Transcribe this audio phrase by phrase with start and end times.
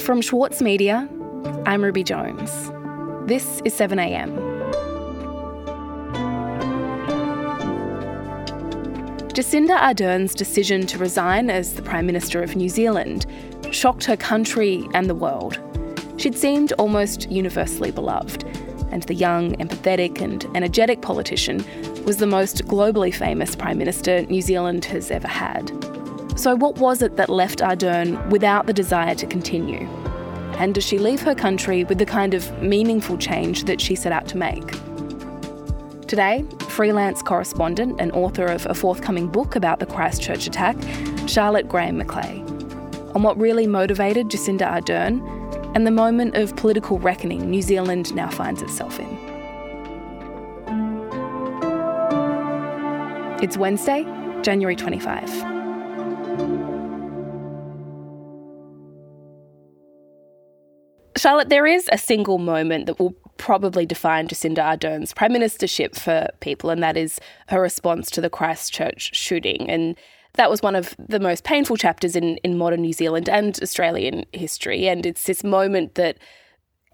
[0.00, 1.08] From Schwartz Media,
[1.66, 2.50] I'm Ruby Jones.
[3.28, 4.34] This is 7am.
[9.32, 13.26] Jacinda Ardern's decision to resign as the Prime Minister of New Zealand
[13.72, 15.58] shocked her country and the world.
[16.16, 18.44] She'd seemed almost universally beloved,
[18.92, 21.64] and the young, empathetic, and energetic politician
[22.04, 25.68] was the most globally famous Prime Minister New Zealand has ever had.
[26.40, 29.86] So, what was it that left Ardern without the desire to continue?
[30.56, 34.10] And does she leave her country with the kind of meaningful change that she set
[34.10, 34.66] out to make?
[36.06, 40.78] Today, freelance correspondent and author of a forthcoming book about the Christchurch attack,
[41.28, 42.40] Charlotte Graham McLay,
[43.14, 45.20] on what really motivated Jacinda Ardern
[45.76, 49.18] and the moment of political reckoning New Zealand now finds itself in.
[53.42, 54.04] It's Wednesday,
[54.40, 55.59] January 25.
[61.20, 66.28] Charlotte, there is a single moment that will probably define Jacinda Ardern's prime ministership for
[66.40, 69.68] people, and that is her response to the Christchurch shooting.
[69.68, 69.96] And
[70.36, 74.24] that was one of the most painful chapters in, in modern New Zealand and Australian
[74.32, 74.88] history.
[74.88, 76.16] And it's this moment that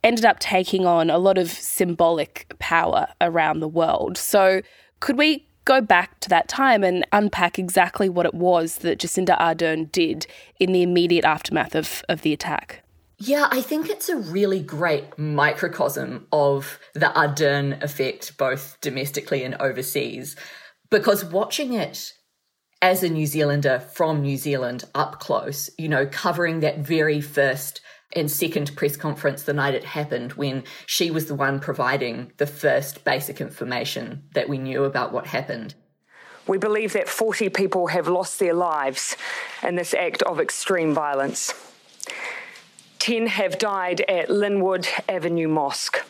[0.02, 4.18] ended up taking on a lot of symbolic power around the world.
[4.18, 4.60] So,
[4.98, 9.38] could we go back to that time and unpack exactly what it was that Jacinda
[9.38, 10.26] Ardern did
[10.58, 12.82] in the immediate aftermath of, of the attack?
[13.18, 19.54] Yeah, I think it's a really great microcosm of the Ardern effect, both domestically and
[19.54, 20.36] overseas,
[20.90, 22.12] because watching it
[22.82, 27.80] as a New Zealander from New Zealand up close, you know, covering that very first
[28.12, 32.46] and second press conference the night it happened when she was the one providing the
[32.46, 35.74] first basic information that we knew about what happened.
[36.46, 39.16] We believe that 40 people have lost their lives
[39.62, 41.65] in this act of extreme violence.
[43.06, 46.04] 10 have died at Linwood Avenue Mosque,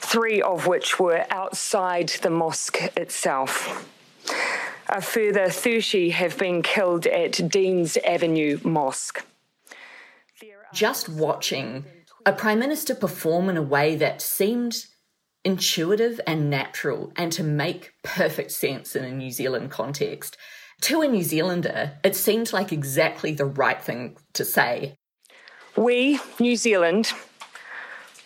[0.00, 3.88] three of which were outside the mosque itself.
[4.90, 9.24] A further 30 have been killed at Deans Avenue Mosque.
[10.74, 11.86] Just watching
[12.26, 14.84] a Prime Minister perform in a way that seemed
[15.42, 20.36] intuitive and natural and to make perfect sense in a New Zealand context.
[20.82, 24.98] To a New Zealander, it seemed like exactly the right thing to say.
[25.76, 27.12] We, New Zealand,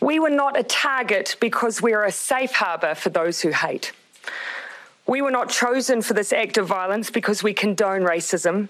[0.01, 3.93] we were not a target because we are a safe harbour for those who hate.
[5.07, 8.69] We were not chosen for this act of violence because we condone racism,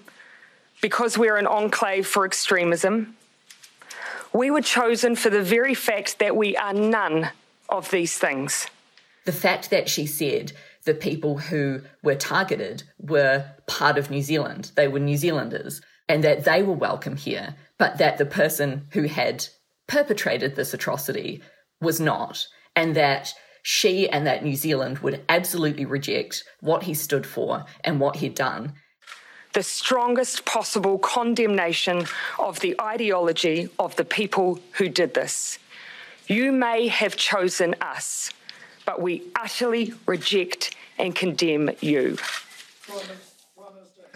[0.81, 3.15] because we're an enclave for extremism.
[4.33, 7.29] We were chosen for the very fact that we are none
[7.69, 8.67] of these things.
[9.25, 10.51] The fact that she said
[10.83, 16.23] the people who were targeted were part of New Zealand, they were New Zealanders, and
[16.23, 19.47] that they were welcome here, but that the person who had
[19.87, 21.41] perpetrated this atrocity
[21.81, 23.33] was not, and that
[23.63, 28.35] she and that New Zealand would absolutely reject what he stood for and what he'd
[28.35, 28.73] done.
[29.53, 32.05] The strongest possible condemnation
[32.37, 35.57] of the ideology of the people who did this.
[36.27, 38.31] You may have chosen us,
[38.85, 42.17] but we utterly reject and condemn you.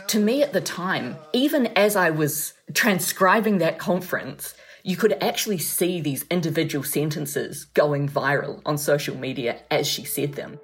[0.10, 5.60] To me at the time, even as I was transcribing that conference, you could actually
[5.60, 10.60] see these individual sentences going viral on social media as she said them.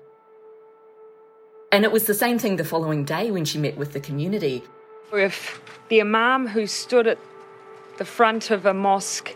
[1.72, 4.64] And it was the same thing the following day when she met with the community.
[5.14, 7.20] If the Imam who stood at
[8.00, 9.32] the front of a mosque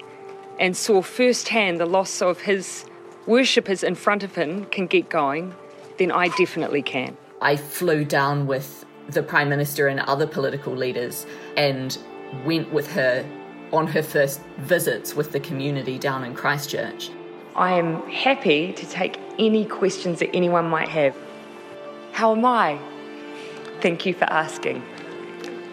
[0.60, 2.84] and saw firsthand the loss of his
[3.28, 5.54] worshippers in front of him can get going,
[6.00, 7.16] then I definitely can.
[7.42, 11.26] I flew down with the Prime Minister and other political leaders
[11.58, 11.98] and
[12.46, 13.26] went with her
[13.72, 17.10] on her first visits with the community down in Christchurch.
[17.56, 21.16] I am happy to take any questions that anyone might have.
[22.12, 22.80] How am I?
[23.82, 24.84] Thank you for asking.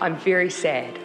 [0.00, 0.98] I'm very sad.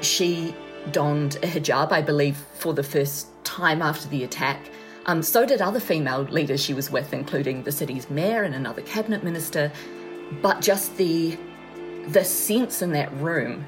[0.00, 0.54] She
[0.90, 4.60] donned a hijab, I believe, for the first time after the attack.
[5.06, 8.82] Um, so did other female leaders she was with, including the city's mayor and another
[8.82, 9.70] cabinet minister.
[10.42, 11.38] But just the
[12.08, 13.64] the sense in that room.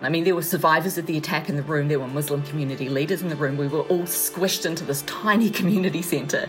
[0.00, 2.88] I mean, there were survivors of the attack in the room, there were Muslim community
[2.88, 3.56] leaders in the room.
[3.56, 6.48] We were all squished into this tiny community centre.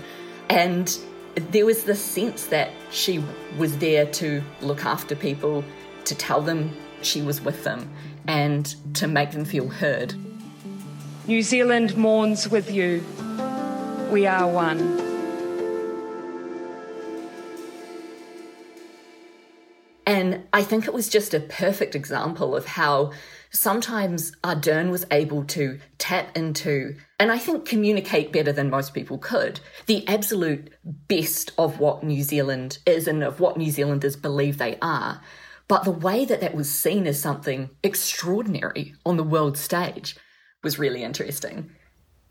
[0.50, 0.96] And
[1.36, 3.24] there was this sense that she
[3.58, 5.64] was there to look after people,
[6.06, 7.92] to tell them she was with them,
[8.28, 10.14] and to make them feel heard.
[11.28, 13.04] New Zealand mourns with you.
[14.12, 14.80] We are one.
[20.08, 23.12] And I think it was just a perfect example of how
[23.52, 29.20] sometimes Ardern was able to tap into, and I think communicate better than most people
[29.20, 34.58] could, the absolute best of what New Zealand is and of what New Zealanders believe
[34.58, 35.22] they are.
[35.68, 40.16] But the way that that was seen as something extraordinary on the world stage
[40.64, 41.70] was really interesting.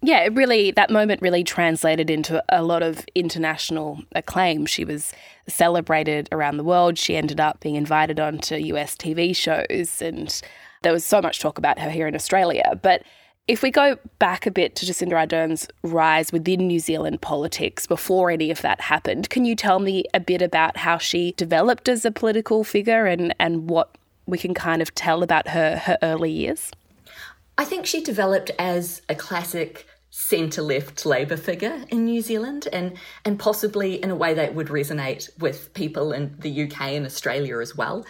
[0.00, 4.64] Yeah, it really, that moment really translated into a lot of international acclaim.
[4.64, 5.12] She was
[5.48, 6.98] celebrated around the world.
[6.98, 10.40] She ended up being invited onto US TV shows, and
[10.82, 12.78] there was so much talk about her here in Australia.
[12.80, 13.02] But
[13.48, 18.30] if we go back a bit to Jacinda Ardern's rise within New Zealand politics before
[18.30, 22.04] any of that happened, can you tell me a bit about how she developed as
[22.04, 23.96] a political figure and, and what
[24.26, 26.70] we can kind of tell about her, her early years?
[27.58, 32.96] I think she developed as a classic centre left Labour figure in New Zealand and,
[33.24, 37.58] and possibly in a way that would resonate with people in the UK and Australia
[37.58, 38.06] as well.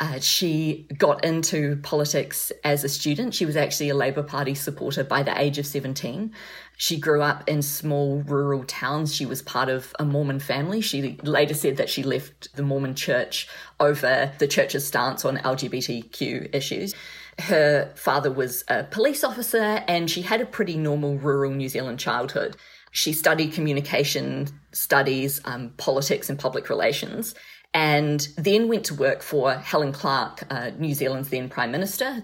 [0.00, 3.34] Uh, she got into politics as a student.
[3.34, 6.32] She was actually a Labour Party supporter by the age of 17.
[6.76, 9.14] She grew up in small rural towns.
[9.14, 10.80] She was part of a Mormon family.
[10.80, 13.48] She later said that she left the Mormon church
[13.78, 16.94] over the church's stance on LGBTQ issues.
[17.38, 21.98] Her father was a police officer and she had a pretty normal rural New Zealand
[21.98, 22.56] childhood.
[22.92, 27.34] She studied communication studies, um, politics, and public relations,
[27.72, 32.22] and then went to work for Helen Clark, uh, New Zealand's then Prime Minister,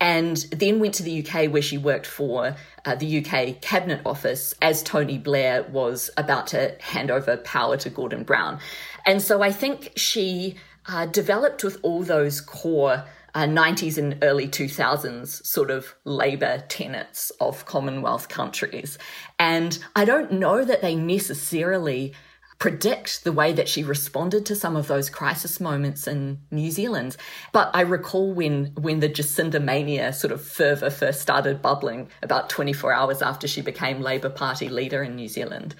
[0.00, 4.54] and then went to the UK where she worked for uh, the UK Cabinet Office
[4.62, 8.58] as Tony Blair was about to hand over power to Gordon Brown.
[9.06, 10.56] And so I think she
[10.86, 17.30] uh, developed with all those core uh, 90s and early 2000s sort of Labour tenets
[17.40, 18.98] of Commonwealth countries.
[19.38, 22.14] And I don't know that they necessarily
[22.62, 27.16] predict the way that she responded to some of those crisis moments in New Zealand.
[27.50, 32.48] But I recall when when the Jacinda mania sort of fervour first started bubbling about
[32.50, 35.74] 24 hours after she became Labour Party leader in New Zealand,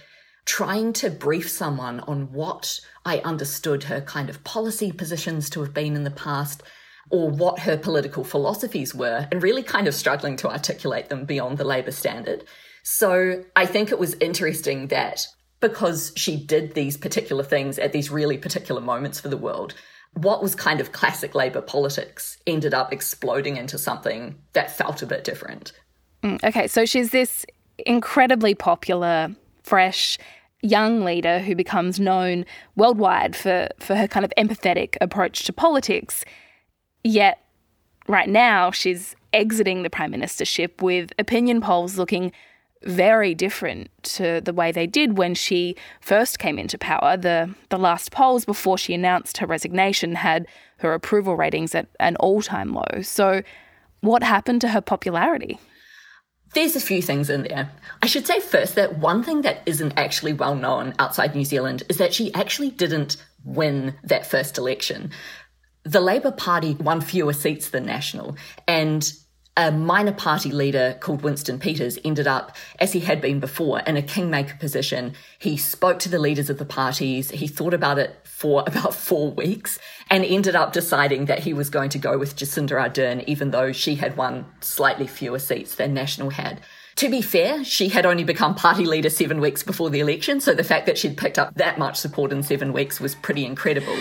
[0.44, 5.72] trying to brief someone on what I understood her kind of policy positions to have
[5.72, 6.64] been in the past
[7.10, 11.58] or what her political philosophies were and really kind of struggling to articulate them beyond
[11.58, 12.44] the Labour standard.
[12.82, 15.26] So I think it was interesting that
[15.60, 19.74] because she did these particular things at these really particular moments for the world,
[20.14, 25.06] what was kind of classic Labour politics ended up exploding into something that felt a
[25.06, 25.72] bit different.
[26.22, 27.46] Mm, okay, so she's this
[27.78, 30.18] incredibly popular, fresh,
[30.62, 32.44] young leader who becomes known
[32.76, 36.24] worldwide for, for her kind of empathetic approach to politics.
[37.04, 37.44] Yet,
[38.08, 42.32] right now, she's exiting the prime ministership with opinion polls looking
[42.84, 47.16] very different to the way they did when she first came into power.
[47.16, 50.46] The the last polls before she announced her resignation had
[50.78, 53.02] her approval ratings at an all-time low.
[53.02, 53.42] So
[54.00, 55.60] what happened to her popularity?
[56.54, 57.70] There's a few things in there.
[58.02, 61.84] I should say first that one thing that isn't actually well known outside New Zealand
[61.88, 65.10] is that she actually didn't win that first election
[65.84, 68.36] the Labour Party won fewer seats than National,
[68.68, 69.12] and
[69.56, 73.98] a minor party leader called Winston Peters ended up, as he had been before, in
[73.98, 75.12] a kingmaker position.
[75.38, 77.30] He spoke to the leaders of the parties.
[77.30, 81.68] He thought about it for about four weeks and ended up deciding that he was
[81.68, 85.92] going to go with Jacinda Ardern, even though she had won slightly fewer seats than
[85.92, 86.60] National had.
[86.96, 90.54] To be fair, she had only become party leader seven weeks before the election, so
[90.54, 93.96] the fact that she'd picked up that much support in seven weeks was pretty incredible.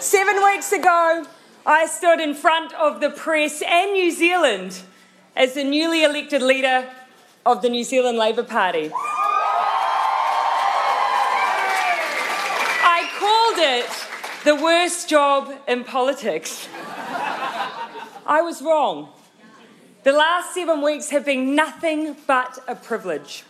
[0.00, 1.24] Seven weeks ago,
[1.64, 4.82] I stood in front of the press and New Zealand
[5.34, 6.86] as the newly elected leader
[7.46, 8.90] of the New Zealand Labour Party.
[12.84, 13.88] I called it
[14.44, 16.68] the worst job in politics.
[18.26, 19.08] I was wrong.
[20.02, 23.44] The last seven weeks have been nothing but a privilege.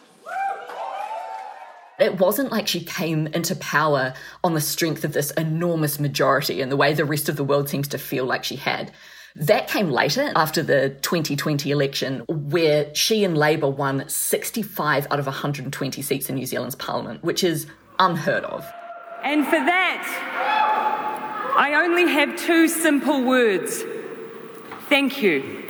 [1.99, 6.71] It wasn't like she came into power on the strength of this enormous majority and
[6.71, 8.93] the way the rest of the world seems to feel like she had.
[9.35, 15.26] That came later after the 2020 election, where she and Labour won 65 out of
[15.26, 17.67] 120 seats in New Zealand's parliament, which is
[17.99, 18.67] unheard of.
[19.23, 23.83] And for that, I only have two simple words
[24.88, 25.66] thank you.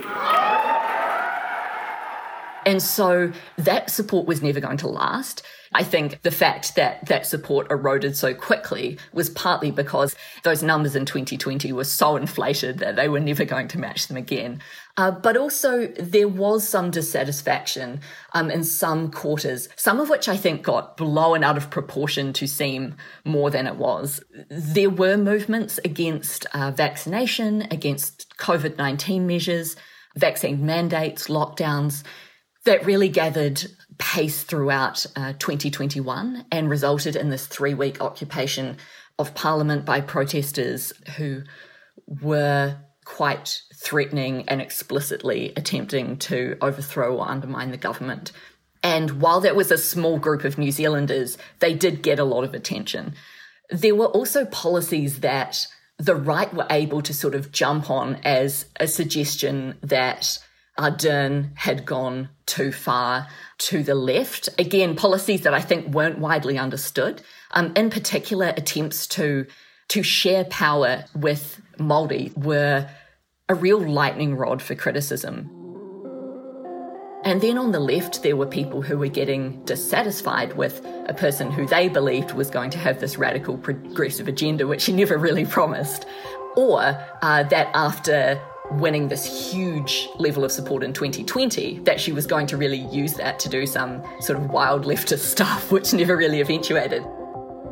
[2.67, 5.41] And so that support was never going to last.
[5.73, 10.93] I think the fact that that support eroded so quickly was partly because those numbers
[10.93, 14.61] in 2020 were so inflated that they were never going to match them again.
[14.97, 18.01] Uh, but also, there was some dissatisfaction
[18.33, 22.47] um, in some quarters, some of which I think got blown out of proportion to
[22.47, 24.21] seem more than it was.
[24.49, 29.77] There were movements against uh, vaccination, against COVID 19 measures,
[30.17, 32.03] vaccine mandates, lockdowns
[32.67, 33.65] that really gathered
[33.97, 38.77] pace throughout uh, 2021 and resulted in this three week occupation
[39.17, 41.43] of Parliament by protesters who
[42.21, 48.33] were quite threatening and explicitly attempting to overthrow or undermine the government.
[48.83, 52.43] And while that was a small group of New Zealanders, they did get a lot
[52.43, 53.13] of attention.
[53.69, 55.65] There were also policies that
[55.97, 60.37] the right were able to sort of jump on as a suggestion that
[60.77, 64.49] Ardern had gone too far to the left.
[64.59, 67.21] Again, policies that I think weren't widely understood.
[67.51, 69.45] Um, in particular, attempts to
[69.89, 72.89] to share power with Māori were
[73.47, 75.49] a real lightning rod for criticism.
[77.23, 81.51] And then on the left, there were people who were getting dissatisfied with a person
[81.51, 85.45] who they believed was going to have this radical progressive agenda, which he never really
[85.45, 86.05] promised.
[86.55, 86.81] Or
[87.21, 92.47] uh, that after winning this huge level of support in 2020 that she was going
[92.47, 96.41] to really use that to do some sort of wild leftist stuff, which never really
[96.41, 97.03] eventuated.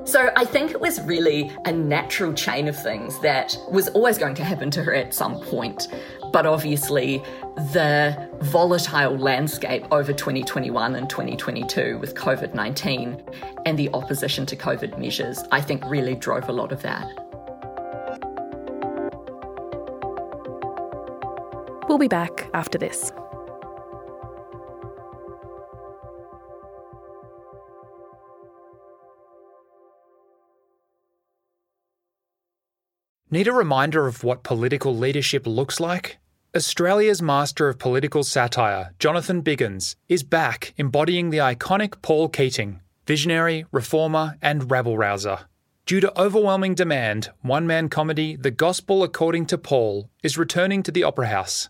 [0.06, 4.36] So I think it was really a natural chain of things that was always going
[4.36, 5.88] to happen to her at some point.
[6.32, 7.24] But obviously,
[7.74, 13.24] the volatile landscape over 2021 and 2022 with COVID 19
[13.66, 17.25] and the opposition to COVID measures, I think really drove a lot of that.
[21.88, 23.12] We'll be back after this.
[33.30, 36.18] Need a reminder of what political leadership looks like?
[36.56, 43.66] Australia's master of political satire, Jonathan Biggins, is back embodying the iconic Paul Keating, visionary,
[43.72, 45.40] reformer, and rabble rouser.
[45.86, 50.92] Due to overwhelming demand, one man comedy The Gospel According to Paul is returning to
[50.92, 51.70] the Opera House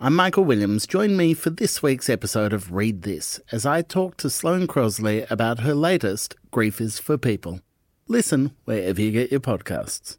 [0.00, 0.86] I'm Michael Williams.
[0.86, 5.28] Join me for this week's episode of Read This as I talk to Sloane Crosley
[5.28, 7.62] about her latest, Grief is for People.
[8.06, 10.18] Listen wherever you get your podcasts.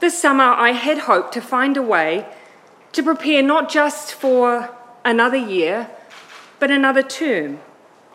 [0.00, 2.26] This summer, I had hoped to find a way
[2.90, 4.74] to prepare not just for
[5.04, 5.88] another year,
[6.58, 7.60] but another term,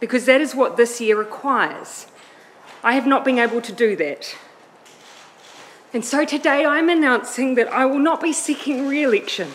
[0.02, 2.08] because that is what this year requires.
[2.84, 4.36] I have not been able to do that.
[5.94, 9.52] And so today I'm announcing that I will not be seeking re election.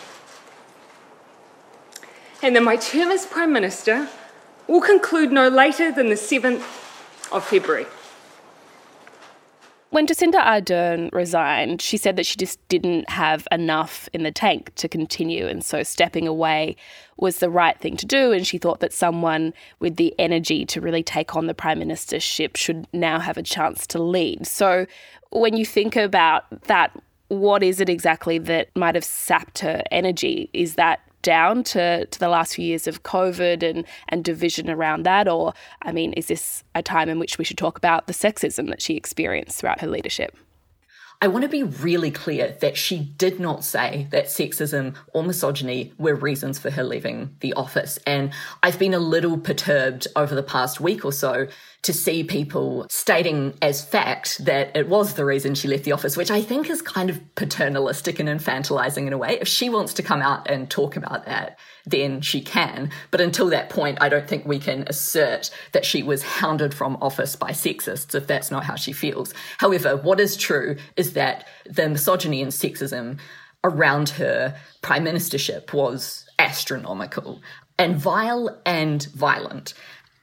[2.42, 4.08] And that my term as Prime Minister
[4.68, 6.62] will conclude no later than the 7th
[7.32, 7.86] of February.
[9.96, 14.74] When Jacinda Ardern resigned, she said that she just didn't have enough in the tank
[14.74, 16.76] to continue, and so stepping away
[17.16, 18.30] was the right thing to do.
[18.30, 22.58] And she thought that someone with the energy to really take on the prime ministership
[22.58, 24.46] should now have a chance to lead.
[24.46, 24.84] So,
[25.30, 26.94] when you think about that,
[27.28, 30.50] what is it exactly that might have sapped her energy?
[30.52, 35.02] Is that down to, to the last few years of COVID and, and division around
[35.02, 35.26] that?
[35.26, 35.52] Or,
[35.82, 38.80] I mean, is this a time in which we should talk about the sexism that
[38.80, 40.36] she experienced throughout her leadership?
[41.20, 45.92] I want to be really clear that she did not say that sexism or misogyny
[45.98, 47.98] were reasons for her leaving the office.
[48.06, 51.48] And I've been a little perturbed over the past week or so
[51.86, 56.16] to see people stating as fact that it was the reason she left the office,
[56.16, 59.38] which I think is kind of paternalistic and infantilizing in a way.
[59.40, 62.90] If she wants to come out and talk about that, then she can.
[63.12, 66.98] But until that point, I don't think we can assert that she was hounded from
[67.00, 69.32] office by sexists if that's not how she feels.
[69.58, 73.20] However, what is true is that the misogyny and sexism
[73.62, 77.40] around her prime ministership was astronomical
[77.78, 79.74] and vile and violent.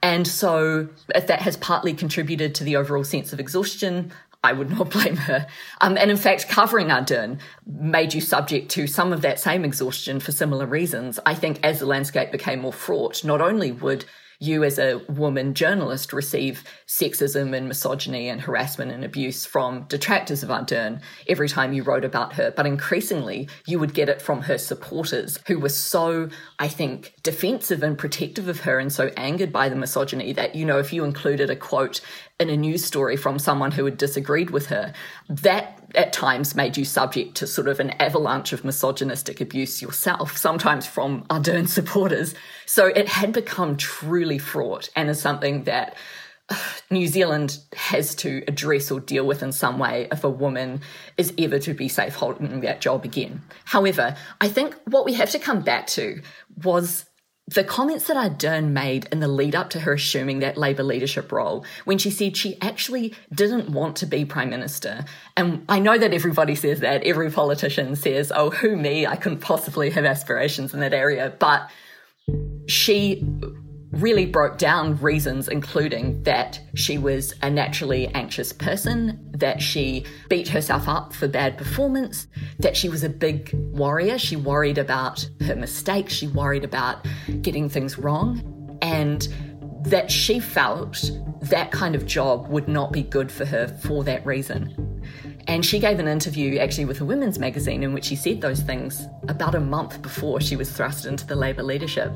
[0.03, 4.11] And so, if that has partly contributed to the overall sense of exhaustion,
[4.43, 5.47] I would not blame her.
[5.79, 10.19] Um, and in fact, covering Ardern made you subject to some of that same exhaustion
[10.19, 11.19] for similar reasons.
[11.25, 14.03] I think as the landscape became more fraught, not only would
[14.43, 20.43] you as a woman journalist receive sexism and misogyny and harassment and abuse from detractors
[20.43, 22.51] of Ardern every time you wrote about her.
[22.55, 27.83] But increasingly, you would get it from her supporters who were so, I think, defensive
[27.83, 31.05] and protective of her and so angered by the misogyny that, you know, if you
[31.05, 32.01] included a quote
[32.39, 34.93] in a news story from someone who had disagreed with her,
[35.29, 40.37] that at times made you subject to sort of an avalanche of misogynistic abuse yourself,
[40.37, 42.35] sometimes from Ardern supporters.
[42.65, 45.95] So it had become truly fraught and is something that
[46.49, 46.57] uh,
[46.89, 50.81] New Zealand has to address or deal with in some way if a woman
[51.17, 53.41] is ever to be safe holding that job again.
[53.65, 56.21] However, I think what we have to come back to
[56.63, 57.05] was
[57.53, 61.31] the comments that Ardern made in the lead up to her assuming that Labour leadership
[61.31, 65.05] role, when she said she actually didn't want to be Prime Minister.
[65.37, 69.05] And I know that everybody says that, every politician says, oh, who me?
[69.05, 71.33] I couldn't possibly have aspirations in that area.
[71.39, 71.69] But
[72.67, 73.25] she
[73.93, 80.47] really broke down reasons, including that she was a naturally anxious person, that she beat
[80.47, 82.27] herself up for bad performance,
[82.59, 84.17] that she was a big worrier.
[84.17, 87.05] She worried about her mistakes, she worried about
[87.41, 89.27] getting things wrong, and
[89.83, 94.25] that she felt that kind of job would not be good for her for that
[94.25, 95.03] reason.
[95.47, 98.61] And she gave an interview actually with a women's magazine in which she said those
[98.61, 102.13] things about a month before she was thrust into the Labour leadership.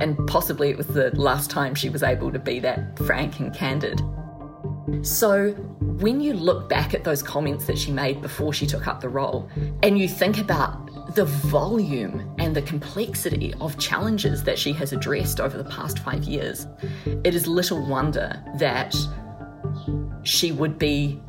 [0.00, 3.54] And possibly it was the last time she was able to be that frank and
[3.54, 4.00] candid.
[5.02, 5.52] So,
[6.00, 9.08] when you look back at those comments that she made before she took up the
[9.08, 9.48] role,
[9.82, 15.40] and you think about the volume and the complexity of challenges that she has addressed
[15.40, 16.66] over the past five years,
[17.24, 18.94] it is little wonder that
[20.22, 21.20] she would be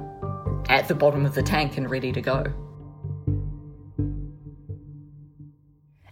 [0.70, 2.46] at the bottom of the tank and ready to go.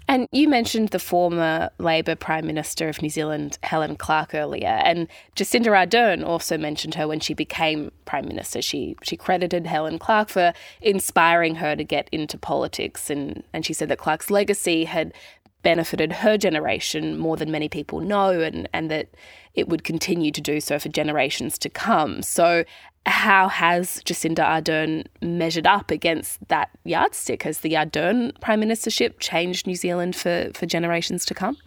[0.10, 5.08] And you mentioned the former Labor Prime Minister of New Zealand, Helen Clark, earlier, and
[5.36, 8.60] Jacinda Ardern also mentioned her when she became Prime Minister.
[8.60, 13.72] She she credited Helen Clark for inspiring her to get into politics, and, and she
[13.72, 15.14] said that Clark's legacy had
[15.62, 19.10] benefited her generation more than many people know, and, and that
[19.54, 22.22] it would continue to do so for generations to come.
[22.22, 22.64] So,
[23.06, 27.44] how has Jacinda Ardern measured up against that yardstick?
[27.44, 31.58] Has the Ardern prime ministership changed New Zealand for, for generations to come?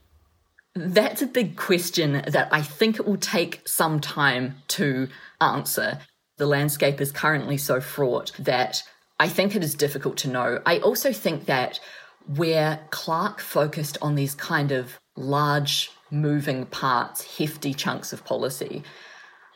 [0.75, 5.09] That's a big question that I think it will take some time to
[5.41, 5.99] answer.
[6.39, 8.83] The landscape is currently so fraught that
[9.21, 10.61] I think it is difficult to know.
[10.65, 11.79] I also think that
[12.27, 18.83] where Clark focused on these kind of large moving parts, hefty chunks of policy,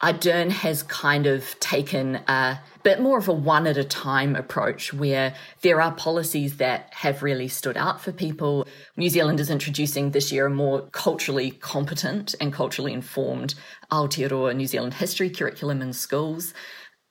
[0.02, 4.92] Ardern has kind of taken a bit more of a one at a time approach
[4.92, 8.66] where there are policies that have really stood out for people.
[8.96, 13.54] New Zealand is introducing this year a more culturally competent and culturally informed
[13.90, 16.52] Aotearoa New Zealand history curriculum in schools.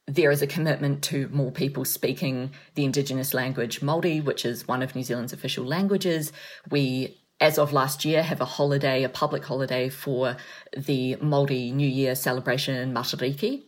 [0.07, 4.83] There is a commitment to more people speaking the Indigenous language Māori, which is one
[4.83, 6.31] of New Zealand's official languages.
[6.69, 10.37] We as of last year, have a holiday, a public holiday for
[10.75, 13.63] the Māori New Year celebration in Matariki.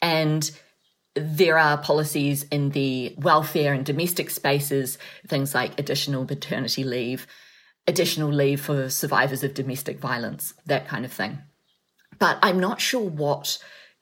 [0.00, 0.48] And
[1.14, 7.26] there are policies in the welfare and domestic spaces, things like additional maternity leave,
[7.88, 11.38] additional leave for survivors of domestic violence, that kind of thing.
[12.20, 13.58] But I'm not sure what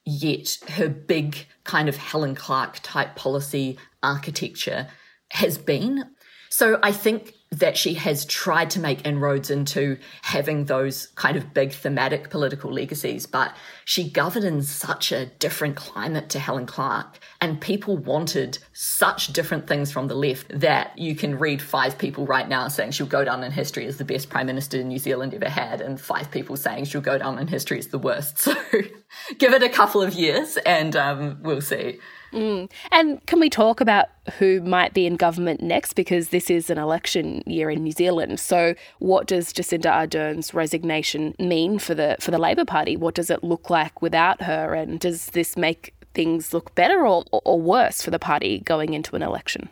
[0.09, 4.87] yet her big kind of Helen Clark type policy architecture
[5.31, 6.03] has been.
[6.49, 11.51] So I think that she has tried to make inroads into having those kind of
[11.51, 17.17] big thematic political legacies, but she governed in such a different climate to Helen Clark,
[17.41, 22.27] and people wanted such different things from the left that you can read five people
[22.27, 25.33] right now saying she'll go down in history as the best prime minister New Zealand
[25.33, 28.47] ever had, and five people saying she'll go down in history as the worst.
[28.59, 31.99] So give it a couple of years, and um, we'll see.
[32.33, 32.69] Mm.
[32.91, 35.93] And can we talk about who might be in government next?
[35.93, 38.39] Because this is an election year in New Zealand.
[38.39, 42.95] So, what does Jacinda Ardern's resignation mean for the for the Labor Party?
[42.95, 44.73] What does it look like without her?
[44.73, 49.15] And does this make things look better or, or worse for the party going into
[49.15, 49.69] an election?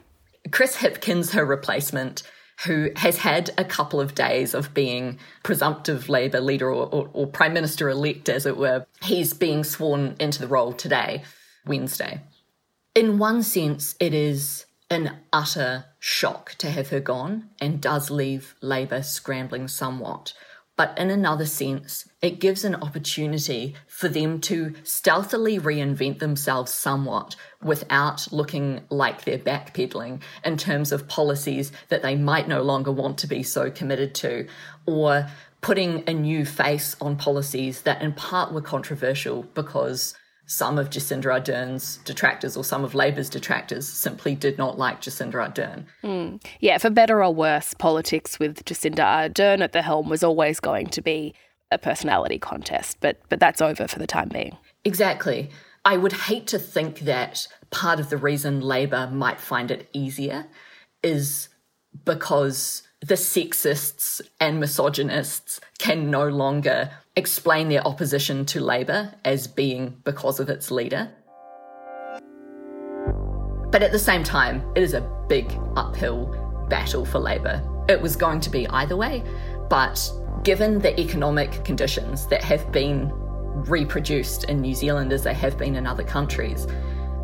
[0.52, 2.24] Chris Hipkins, her replacement,
[2.66, 7.28] who has had a couple of days of being presumptive Labour leader or, or, or
[7.28, 11.24] Prime Minister elect, as it were, he's being sworn into the role today,
[11.66, 12.22] Wednesday
[12.98, 18.56] in one sense, it is an utter shock to have her gone and does leave
[18.60, 20.34] Labour scrambling somewhat.
[20.78, 27.36] but in another sense, it gives an opportunity for them to stealthily reinvent themselves somewhat
[27.64, 33.18] without looking like they're backpedaling in terms of policies that they might no longer want
[33.18, 34.48] to be so committed to,
[34.86, 35.28] or
[35.62, 40.14] putting a new face on policies that in part were controversial because
[40.48, 45.34] some of Jacinda Ardern's detractors or some of Labour's detractors simply did not like Jacinda
[45.34, 45.86] Ardern.
[46.04, 46.44] Mm.
[46.62, 50.88] Yeah, for better or worse, politics with Jacinda Ardern at the helm was always going
[50.88, 51.36] to be
[51.70, 54.58] a personality contest, but but that's over for the time being.
[54.86, 55.50] Exactly.
[55.84, 60.48] I would hate to think that part of the reason Labour might find it easier
[61.04, 61.50] is
[62.06, 69.98] because the sexists and misogynists can no longer explain their opposition to Labour as being
[70.04, 71.12] because of its leader.
[73.72, 76.28] But at the same time, it is a big uphill
[76.70, 77.62] battle for Labour.
[77.90, 79.24] It was going to be either way,
[79.68, 80.00] but
[80.44, 83.12] given the economic conditions that have been
[83.66, 86.68] reproduced in New Zealand as they have been in other countries,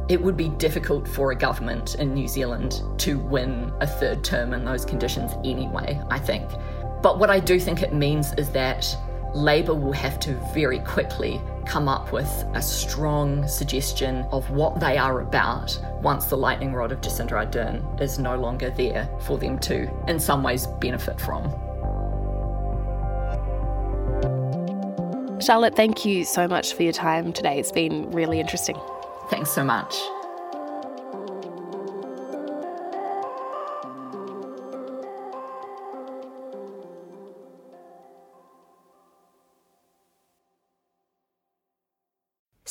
[0.09, 4.53] it would be difficult for a government in New Zealand to win a third term
[4.53, 6.49] in those conditions anyway, I think.
[7.03, 8.85] But what I do think it means is that
[9.33, 14.97] Labour will have to very quickly come up with a strong suggestion of what they
[14.97, 19.57] are about once the lightning rod of Jacinda Ardern is no longer there for them
[19.59, 21.43] to, in some ways, benefit from.
[25.41, 27.59] Charlotte, thank you so much for your time today.
[27.59, 28.79] It's been really interesting.
[29.29, 29.95] Thanks so much.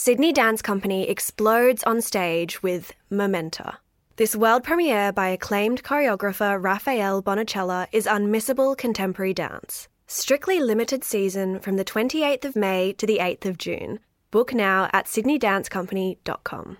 [0.05, 3.79] Sydney Dance Company explodes on stage with Momenta.
[4.17, 9.87] This world premiere by acclaimed choreographer Rafael Bonachela is unmissable contemporary dance.
[10.09, 14.01] Strictly limited season from the 28th of May to the 8th of June.
[14.33, 16.79] Book now at sydneydancecompany.com.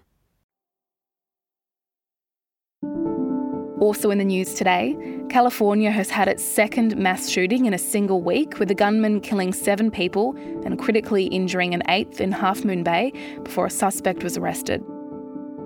[3.83, 4.97] Also in the news today,
[5.29, 9.53] California has had its second mass shooting in a single week, with a gunman killing
[9.53, 14.37] seven people and critically injuring an eighth in Half Moon Bay before a suspect was
[14.37, 14.85] arrested.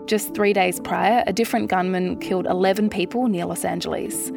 [0.06, 4.32] Just three days prior, a different gunman killed 11 people near Los Angeles.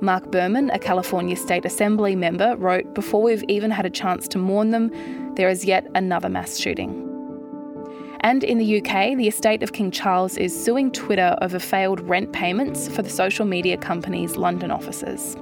[0.00, 4.38] Marc Berman, a California State Assembly member, wrote Before we've even had a chance to
[4.38, 4.92] mourn them,
[5.34, 7.13] there is yet another mass shooting.
[8.24, 12.32] And in the UK, the estate of King Charles is suing Twitter over failed rent
[12.32, 15.34] payments for the social media company's London offices.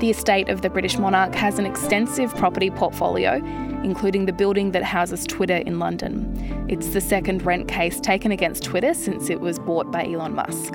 [0.00, 3.34] The estate of the British monarch has an extensive property portfolio,
[3.84, 6.66] including the building that houses Twitter in London.
[6.66, 10.72] It's the second rent case taken against Twitter since it was bought by Elon Musk.